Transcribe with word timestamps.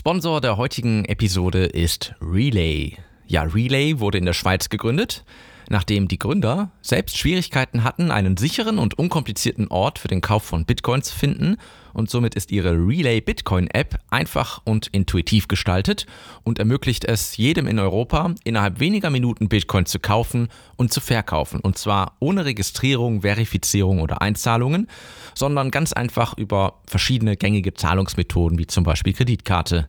Sponsor 0.00 0.40
der 0.40 0.56
heutigen 0.56 1.04
Episode 1.04 1.66
ist 1.66 2.14
Relay. 2.22 2.96
Ja, 3.26 3.42
Relay 3.42 3.98
wurde 3.98 4.16
in 4.16 4.24
der 4.24 4.32
Schweiz 4.32 4.70
gegründet, 4.70 5.26
nachdem 5.70 6.08
die 6.08 6.18
Gründer 6.18 6.72
selbst 6.82 7.16
Schwierigkeiten 7.16 7.84
hatten, 7.84 8.10
einen 8.10 8.36
sicheren 8.36 8.78
und 8.78 8.98
unkomplizierten 8.98 9.68
Ort 9.68 10.00
für 10.00 10.08
den 10.08 10.20
Kauf 10.20 10.42
von 10.42 10.64
Bitcoin 10.66 11.02
zu 11.02 11.16
finden 11.16 11.56
und 11.92 12.10
somit 12.10 12.34
ist 12.34 12.50
ihre 12.50 12.72
Relay 12.72 13.20
Bitcoin 13.20 13.68
App 13.68 13.98
einfach 14.10 14.60
und 14.64 14.88
intuitiv 14.88 15.46
gestaltet 15.46 16.06
und 16.42 16.58
ermöglicht 16.58 17.04
es 17.04 17.36
jedem 17.36 17.68
in 17.68 17.78
Europa 17.78 18.34
innerhalb 18.42 18.80
weniger 18.80 19.10
Minuten 19.10 19.48
Bitcoin 19.48 19.86
zu 19.86 20.00
kaufen 20.00 20.48
und 20.76 20.92
zu 20.92 21.00
verkaufen. 21.00 21.60
Und 21.60 21.78
zwar 21.78 22.16
ohne 22.18 22.44
Registrierung, 22.44 23.22
Verifizierung 23.22 24.00
oder 24.00 24.20
Einzahlungen, 24.22 24.88
sondern 25.34 25.70
ganz 25.70 25.92
einfach 25.92 26.36
über 26.36 26.80
verschiedene 26.86 27.36
gängige 27.36 27.74
Zahlungsmethoden 27.74 28.58
wie 28.58 28.66
zum 28.66 28.82
Beispiel 28.82 29.12
Kreditkarte 29.12 29.88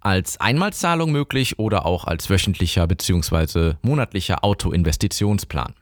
als 0.00 0.40
Einmalzahlung 0.40 1.12
möglich 1.12 1.58
oder 1.58 1.86
auch 1.86 2.04
als 2.04 2.30
wöchentlicher 2.30 2.86
bzw. 2.86 3.74
monatlicher 3.82 4.44
Autoinvestitionsplan. 4.44 5.74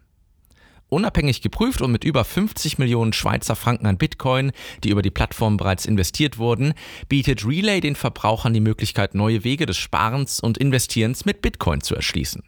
Unabhängig 0.88 1.40
geprüft 1.40 1.82
und 1.82 1.92
mit 1.92 2.02
über 2.02 2.24
50 2.24 2.78
Millionen 2.78 3.12
Schweizer 3.12 3.54
Franken 3.54 3.86
an 3.86 3.96
Bitcoin, 3.96 4.50
die 4.82 4.90
über 4.90 5.02
die 5.02 5.12
Plattform 5.12 5.56
bereits 5.56 5.86
investiert 5.86 6.36
wurden, 6.36 6.74
bietet 7.08 7.46
Relay 7.46 7.80
den 7.80 7.94
Verbrauchern 7.94 8.52
die 8.52 8.60
Möglichkeit, 8.60 9.14
neue 9.14 9.44
Wege 9.44 9.66
des 9.66 9.76
Sparens 9.76 10.40
und 10.40 10.58
Investierens 10.58 11.24
mit 11.24 11.42
Bitcoin 11.42 11.80
zu 11.80 11.94
erschließen. 11.94 12.42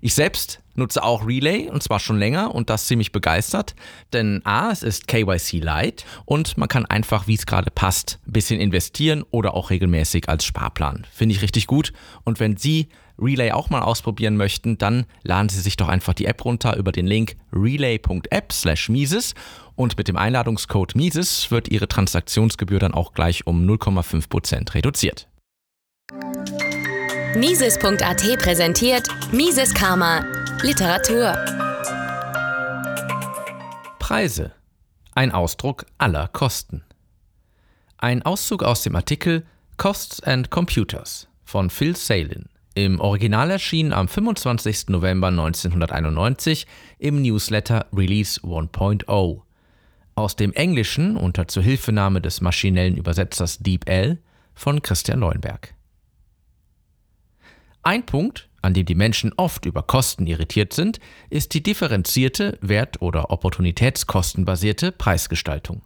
Ich 0.00 0.14
selbst 0.14 0.60
nutze 0.74 1.02
auch 1.02 1.26
Relay 1.26 1.68
und 1.68 1.82
zwar 1.82 2.00
schon 2.00 2.18
länger 2.18 2.54
und 2.54 2.70
das 2.70 2.86
ziemlich 2.86 3.12
begeistert, 3.12 3.74
denn 4.12 4.40
A, 4.44 4.70
es 4.70 4.82
ist 4.82 5.06
KYC 5.08 5.60
Light 5.60 6.04
und 6.24 6.58
man 6.58 6.68
kann 6.68 6.86
einfach, 6.86 7.26
wie 7.26 7.34
es 7.34 7.46
gerade 7.46 7.70
passt, 7.70 8.18
ein 8.26 8.32
bisschen 8.32 8.60
investieren 8.60 9.24
oder 9.30 9.54
auch 9.54 9.70
regelmäßig 9.70 10.28
als 10.28 10.44
Sparplan. 10.44 11.06
Finde 11.12 11.34
ich 11.34 11.42
richtig 11.42 11.66
gut 11.66 11.92
und 12.24 12.40
wenn 12.40 12.56
Sie 12.56 12.88
Relay 13.18 13.52
auch 13.52 13.70
mal 13.70 13.82
ausprobieren 13.82 14.36
möchten, 14.36 14.76
dann 14.76 15.06
laden 15.22 15.48
Sie 15.48 15.60
sich 15.60 15.76
doch 15.76 15.88
einfach 15.88 16.14
die 16.14 16.26
App 16.26 16.44
runter 16.44 16.76
über 16.76 16.90
den 16.90 17.06
Link 17.06 17.36
relay.app 17.52 18.52
slash 18.52 18.88
Mises 18.88 19.34
und 19.76 19.96
mit 19.96 20.08
dem 20.08 20.16
Einladungscode 20.16 20.96
Mises 20.96 21.50
wird 21.50 21.68
Ihre 21.68 21.86
Transaktionsgebühr 21.86 22.80
dann 22.80 22.94
auch 22.94 23.12
gleich 23.12 23.46
um 23.46 23.64
0,5% 23.68 24.74
reduziert. 24.74 25.28
Mises.at 27.36 28.38
präsentiert 28.38 29.08
Mises 29.32 29.74
Karma 29.74 30.24
Literatur. 30.62 31.32
Preise. 33.98 34.52
Ein 35.16 35.32
Ausdruck 35.32 35.84
aller 35.98 36.28
Kosten. 36.28 36.84
Ein 37.98 38.22
Auszug 38.22 38.62
aus 38.62 38.84
dem 38.84 38.94
Artikel 38.94 39.44
Costs 39.78 40.22
and 40.22 40.50
Computers 40.50 41.26
von 41.44 41.70
Phil 41.70 41.96
Salin. 41.96 42.44
Im 42.76 43.00
Original 43.00 43.50
erschien 43.50 43.92
am 43.92 44.06
25. 44.06 44.90
November 44.90 45.28
1991 45.28 46.68
im 47.00 47.20
Newsletter 47.20 47.86
Release 47.92 48.40
1.0. 48.42 49.40
Aus 50.14 50.36
dem 50.36 50.52
Englischen 50.52 51.16
unter 51.16 51.48
Zuhilfenahme 51.48 52.20
des 52.20 52.40
maschinellen 52.40 52.96
Übersetzers 52.96 53.58
DeepL 53.58 54.18
von 54.54 54.82
Christian 54.82 55.18
Leuenberg. 55.18 55.74
Ein 57.86 58.06
Punkt, 58.06 58.48
an 58.62 58.72
dem 58.72 58.86
die 58.86 58.94
Menschen 58.94 59.34
oft 59.36 59.66
über 59.66 59.82
Kosten 59.82 60.26
irritiert 60.26 60.72
sind, 60.72 61.00
ist 61.28 61.52
die 61.52 61.62
differenzierte, 61.62 62.58
wert- 62.62 63.02
oder 63.02 63.30
opportunitätskostenbasierte 63.30 64.90
Preisgestaltung. 64.90 65.82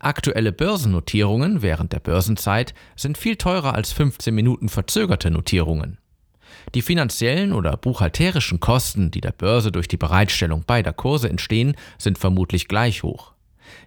Aktuelle 0.00 0.50
Börsennotierungen 0.50 1.62
während 1.62 1.92
der 1.92 2.00
Börsenzeit 2.00 2.74
sind 2.96 3.16
viel 3.16 3.36
teurer 3.36 3.76
als 3.76 3.92
15 3.92 4.34
Minuten 4.34 4.68
verzögerte 4.68 5.30
Notierungen. 5.30 5.98
Die 6.74 6.82
finanziellen 6.82 7.52
oder 7.52 7.76
buchhalterischen 7.76 8.58
Kosten, 8.58 9.12
die 9.12 9.20
der 9.20 9.32
Börse 9.32 9.70
durch 9.70 9.86
die 9.86 9.96
Bereitstellung 9.96 10.64
beider 10.66 10.92
Kurse 10.92 11.28
entstehen, 11.28 11.76
sind 11.96 12.18
vermutlich 12.18 12.66
gleich 12.66 13.04
hoch. 13.04 13.34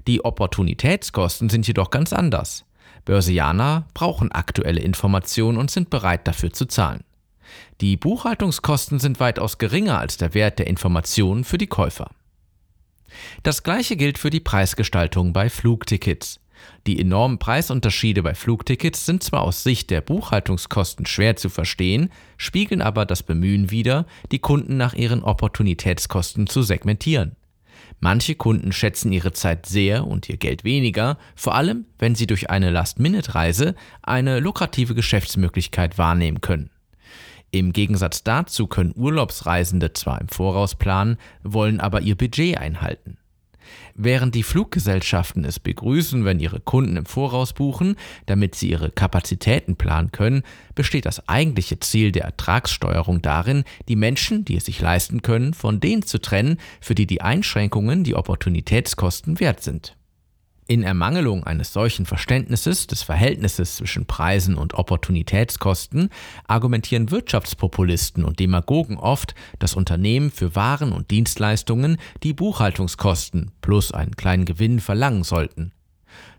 Die 0.07 0.23
Opportunitätskosten 0.23 1.49
sind 1.49 1.67
jedoch 1.67 1.89
ganz 1.89 2.13
anders. 2.13 2.63
Börsianer 3.03 3.85
brauchen 3.94 4.31
aktuelle 4.31 4.79
Informationen 4.79 5.57
und 5.57 5.71
sind 5.71 5.89
bereit 5.89 6.25
dafür 6.25 6.53
zu 6.53 6.65
zahlen. 6.65 7.03
Die 7.81 7.97
Buchhaltungskosten 7.97 8.99
sind 8.99 9.19
weitaus 9.19 9.57
geringer 9.57 9.99
als 9.99 10.17
der 10.17 10.33
Wert 10.33 10.59
der 10.59 10.67
Informationen 10.67 11.43
für 11.43 11.57
die 11.57 11.67
Käufer. 11.67 12.09
Das 13.43 13.63
gleiche 13.63 13.95
gilt 13.95 14.17
für 14.17 14.29
die 14.29 14.39
Preisgestaltung 14.39 15.33
bei 15.33 15.49
Flugtickets. 15.49 16.39
Die 16.87 16.99
enormen 16.99 17.37
Preisunterschiede 17.37 18.23
bei 18.23 18.33
Flugtickets 18.33 19.05
sind 19.05 19.23
zwar 19.23 19.41
aus 19.41 19.63
Sicht 19.63 19.89
der 19.89 20.01
Buchhaltungskosten 20.01 21.05
schwer 21.05 21.35
zu 21.35 21.49
verstehen, 21.49 22.09
spiegeln 22.37 22.81
aber 22.81 23.05
das 23.05 23.23
Bemühen 23.23 23.69
wider, 23.71 24.05
die 24.31 24.39
Kunden 24.39 24.77
nach 24.77 24.93
ihren 24.93 25.23
Opportunitätskosten 25.23 26.47
zu 26.47 26.63
segmentieren. 26.63 27.35
Manche 27.99 28.35
Kunden 28.35 28.71
schätzen 28.71 29.11
ihre 29.11 29.33
Zeit 29.33 29.65
sehr 29.65 30.05
und 30.05 30.29
ihr 30.29 30.37
Geld 30.37 30.63
weniger, 30.63 31.17
vor 31.35 31.55
allem 31.55 31.85
wenn 31.97 32.15
sie 32.15 32.27
durch 32.27 32.49
eine 32.49 32.69
Last-Minute-Reise 32.69 33.75
eine 34.03 34.39
lukrative 34.39 34.93
Geschäftsmöglichkeit 34.93 35.97
wahrnehmen 35.97 36.41
können. 36.41 36.69
Im 37.51 37.73
Gegensatz 37.73 38.23
dazu 38.23 38.67
können 38.67 38.93
Urlaubsreisende 38.95 39.93
zwar 39.93 40.19
im 40.19 40.27
Voraus 40.27 40.75
planen, 40.75 41.17
wollen 41.43 41.79
aber 41.79 42.01
ihr 42.01 42.15
Budget 42.15 42.57
einhalten. 42.57 43.17
Während 43.95 44.35
die 44.35 44.43
Fluggesellschaften 44.43 45.43
es 45.43 45.59
begrüßen, 45.59 46.23
wenn 46.23 46.39
ihre 46.39 46.59
Kunden 46.59 46.97
im 46.97 47.05
Voraus 47.05 47.53
buchen, 47.53 47.95
damit 48.25 48.55
sie 48.55 48.69
ihre 48.69 48.91
Kapazitäten 48.91 49.75
planen 49.75 50.11
können, 50.11 50.43
besteht 50.75 51.05
das 51.05 51.27
eigentliche 51.27 51.79
Ziel 51.79 52.11
der 52.11 52.23
Ertragssteuerung 52.23 53.21
darin, 53.21 53.63
die 53.87 53.95
Menschen, 53.95 54.45
die 54.45 54.55
es 54.55 54.65
sich 54.65 54.79
leisten 54.79 55.21
können, 55.21 55.53
von 55.53 55.79
denen 55.79 56.03
zu 56.03 56.19
trennen, 56.19 56.57
für 56.79 56.95
die 56.95 57.07
die 57.07 57.21
Einschränkungen 57.21 58.03
die 58.03 58.15
Opportunitätskosten 58.15 59.39
wert 59.39 59.63
sind. 59.63 59.97
In 60.69 60.83
Ermangelung 60.83 61.45
eines 61.45 61.72
solchen 61.72 62.05
Verständnisses 62.05 62.88
des 62.88 63.01
Verhältnisses 63.01 63.78
zwischen 63.78 64.05
Preisen 64.05 64.55
und 64.55 64.73
Opportunitätskosten 64.73 66.09
argumentieren 66.45 67.09
Wirtschaftspopulisten 67.09 68.25
und 68.25 68.41
Demagogen 68.41 68.97
oft, 68.97 69.33
dass 69.59 69.75
Unternehmen 69.75 70.29
für 70.29 70.56
Waren 70.56 70.91
und 70.91 71.09
Dienstleistungen 71.09 71.95
die 72.22 72.33
Buchhaltungskosten 72.33 73.51
plus 73.61 73.94
einen 73.94 74.17
kleinen 74.17 74.44
Gewinn 74.44 74.81
verlangen 74.81 75.23
sollten. 75.23 75.72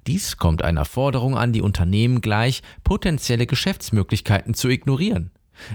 Dies 0.06 0.36
kommt 0.36 0.62
einer 0.62 0.84
Forderung 0.84 1.38
an 1.38 1.54
die 1.54 1.62
Unternehmen 1.62 2.20
gleich, 2.20 2.60
potenzielle 2.84 3.46
Geschäftsmöglichkeiten 3.46 4.52
zu 4.52 4.68
ignorieren. 4.68 5.30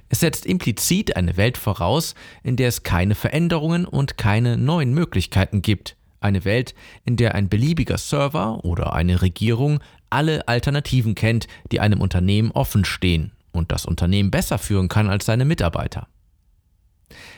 Es 0.10 0.20
setzt 0.20 0.46
implizit 0.46 1.18
eine 1.18 1.38
Welt 1.38 1.58
voraus, 1.58 2.14
in 2.44 2.56
der 2.56 2.68
es 2.68 2.84
keine 2.84 3.16
Veränderungen 3.16 3.86
und 3.86 4.16
keine 4.20 4.58
neuen 4.58 4.94
Möglichkeiten 4.94 5.64
gibt. 5.64 5.98
Eine 6.24 6.46
Welt, 6.46 6.74
in 7.04 7.18
der 7.18 7.36
ein 7.36 7.50
beliebiger 7.50 7.98
Server 7.98 8.64
oder 8.64 8.94
eine 8.94 9.22
Regierung 9.22 9.80
alle 10.10 10.48
Alternativen 10.48 11.16
kennt, 11.16 11.48
die 11.72 11.80
einem 11.80 12.00
Unternehmen 12.00 12.52
offen 12.52 12.86
stehen 12.86 13.34
und 13.52 13.72
das 13.72 13.86
Unternehmen 13.86 14.32
besser 14.32 14.58
führen 14.58 14.88
kann 14.88 15.10
als 15.10 15.26
seine 15.26 15.44
Mitarbeiter. 15.44 16.08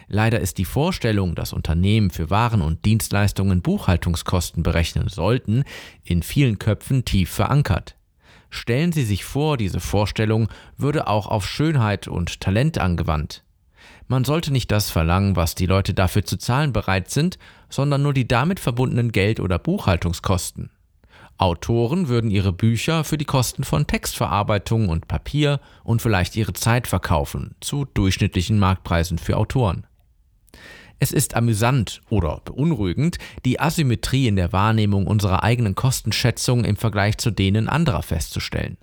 Leider 0.07 0.40
ist 0.40 0.59
die 0.59 0.66
Vorstellung, 0.66 1.34
dass 1.34 1.51
Unternehmen 1.51 2.12
für 2.12 2.29
Waren 2.29 2.62
und 2.62 2.85
Dienstleistungen 2.85 3.63
Buchhaltungskosten 3.63 4.62
berechnen 4.62 5.09
sollten, 5.09 5.63
in 6.03 6.22
vielen 6.22 6.59
Köpfen 6.59 7.06
tief 7.06 7.31
verankert. 7.31 7.95
Stellen 8.51 8.91
Sie 8.91 9.03
sich 9.03 9.25
vor, 9.25 9.57
diese 9.57 9.79
Vorstellung 9.79 10.47
würde 10.78 11.07
auch 11.07 11.25
auf 11.25 11.47
Schönheit 11.47 12.07
und 12.07 12.40
Talent 12.40 12.78
angewandt. 12.78 13.44
Man 14.08 14.24
sollte 14.24 14.52
nicht 14.52 14.72
das 14.72 14.90
verlangen, 14.90 15.36
was 15.36 15.56
die 15.56 15.66
Leute 15.66 15.94
dafür 15.94 16.24
zu 16.24 16.38
zahlen 16.38 16.74
bereit 16.74 17.10
sind, 17.10 17.40
sondern 17.70 18.04
nur 18.04 18.14
die 18.14 18.28
damit 18.28 18.60
verbundenen 18.60 19.12
Geld- 19.12 19.40
oder 19.40 19.58
Buchhaltungskosten. 19.58 20.70
Autoren 21.38 22.08
würden 22.08 22.32
ihre 22.32 22.54
Bücher 22.54 23.04
für 23.04 23.18
die 23.18 23.26
Kosten 23.26 23.64
von 23.64 23.88
Textverarbeitung 23.88 24.88
und 24.88 25.08
Papier 25.08 25.60
und 25.84 26.02
vielleicht 26.02 26.36
ihre 26.36 26.54
Zeit 26.54 26.88
verkaufen, 26.88 27.56
zu 27.60 27.86
durchschnittlichen 27.86 28.57
Marktpreisen 28.57 29.18
für 29.18 29.36
Autoren. 29.36 29.86
Es 31.00 31.12
ist 31.12 31.36
amüsant 31.36 32.01
oder 32.10 32.42
beunruhigend, 32.46 33.18
die 33.44 33.60
Asymmetrie 33.60 34.28
in 34.28 34.38
der 34.38 34.54
Wahrnehmung 34.54 35.08
unserer 35.08 35.44
eigenen 35.44 35.75
Kostenschätzung 35.75 36.63
im 36.63 36.78
Vergleich 36.78 37.18
zu 37.18 37.31
denen 37.31 37.68
anderer 37.68 38.01
festzustellen. 38.01 38.78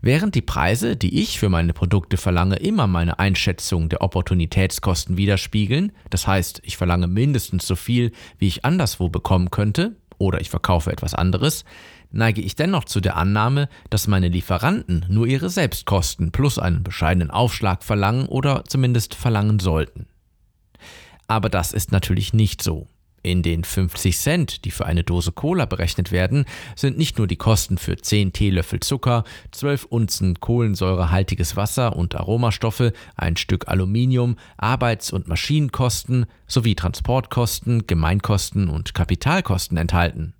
Während 0.00 0.34
die 0.34 0.42
Preise, 0.42 0.96
die 0.96 1.20
ich 1.20 1.38
für 1.38 1.48
meine 1.48 1.72
Produkte 1.72 2.16
verlange, 2.16 2.56
immer 2.56 2.86
meine 2.86 3.18
Einschätzung 3.18 3.88
der 3.88 4.02
Opportunitätskosten 4.02 5.16
widerspiegeln, 5.16 5.92
das 6.10 6.26
heißt, 6.26 6.60
ich 6.64 6.76
verlange 6.76 7.08
mindestens 7.08 7.66
so 7.66 7.74
viel, 7.74 8.12
wie 8.38 8.46
ich 8.46 8.64
anderswo 8.64 9.08
bekommen 9.08 9.50
könnte, 9.50 9.96
oder 10.18 10.40
ich 10.40 10.50
verkaufe 10.50 10.92
etwas 10.92 11.14
anderes, 11.14 11.64
neige 12.10 12.40
ich 12.40 12.56
dennoch 12.56 12.84
zu 12.84 13.00
der 13.00 13.16
Annahme, 13.16 13.68
dass 13.90 14.08
meine 14.08 14.28
Lieferanten 14.28 15.06
nur 15.08 15.26
ihre 15.26 15.50
Selbstkosten 15.50 16.32
plus 16.32 16.58
einen 16.58 16.82
bescheidenen 16.82 17.30
Aufschlag 17.30 17.84
verlangen 17.84 18.26
oder 18.26 18.64
zumindest 18.64 19.14
verlangen 19.14 19.58
sollten. 19.58 20.06
Aber 21.26 21.48
das 21.48 21.72
ist 21.72 21.92
natürlich 21.92 22.32
nicht 22.32 22.62
so. 22.62 22.86
In 23.22 23.42
den 23.42 23.64
50 23.64 24.16
Cent, 24.16 24.64
die 24.64 24.70
für 24.70 24.86
eine 24.86 25.02
Dose 25.02 25.32
Cola 25.32 25.64
berechnet 25.64 26.12
werden, 26.12 26.44
sind 26.76 26.96
nicht 26.96 27.18
nur 27.18 27.26
die 27.26 27.36
Kosten 27.36 27.76
für 27.76 27.96
10 27.96 28.32
Teelöffel 28.32 28.80
Zucker, 28.80 29.24
12 29.52 29.84
Unzen 29.86 30.40
kohlensäurehaltiges 30.40 31.56
Wasser 31.56 31.96
und 31.96 32.14
Aromastoffe, 32.14 32.92
ein 33.16 33.36
Stück 33.36 33.68
Aluminium, 33.68 34.36
Arbeits- 34.56 35.12
und 35.12 35.26
Maschinenkosten 35.26 36.26
sowie 36.46 36.76
Transportkosten, 36.76 37.86
Gemeinkosten 37.86 38.68
und 38.68 38.94
Kapitalkosten 38.94 39.76
enthalten. 39.76 40.34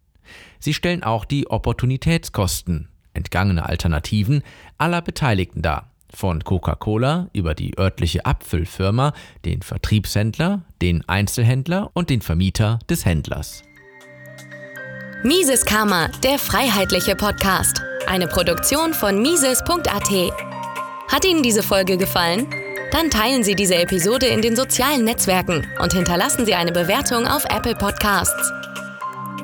Sie 0.61 0.75
stellen 0.75 1.03
auch 1.03 1.25
die 1.25 1.51
Opportunitätskosten, 1.51 2.89
entgangene 3.13 3.67
Alternativen 3.67 4.43
aller 4.77 5.03
Beteiligten 5.03 5.63
dar 5.63 5.91
von 6.15 6.45
Coca-Cola 6.45 7.29
über 7.33 7.55
die 7.55 7.79
örtliche 7.79 8.25
Abfüllfirma, 8.25 9.13
den 9.45 9.63
Vertriebshändler, 9.63 10.63
den 10.81 11.09
Einzelhändler 11.09 11.91
und 11.95 12.11
den 12.11 12.21
Vermieter 12.21 12.79
des 12.89 13.05
Händlers. 13.05 13.63
Mises 15.25 15.65
Karma, 15.65 16.09
der 16.23 16.39
freiheitliche 16.39 17.17
Podcast. 17.17 17.83
Eine 18.07 18.29
Produktion 18.29 18.95
von 18.95 19.21
Mises.at. 19.21 20.33
Hat 21.13 21.25
Ihnen 21.25 21.43
diese 21.43 21.63
Folge 21.63 21.97
gefallen? 21.97 22.47
Dann 22.93 23.11
teilen 23.11 23.43
Sie 23.43 23.55
diese 23.55 23.75
Episode 23.75 24.27
in 24.27 24.41
den 24.41 24.57
sozialen 24.57 25.05
Netzwerken 25.05 25.67
und 25.83 25.93
hinterlassen 25.93 26.47
Sie 26.47 26.55
eine 26.55 26.73
Bewertung 26.73 27.27
auf 27.27 27.45
Apple 27.51 27.75
Podcasts. 27.75 28.53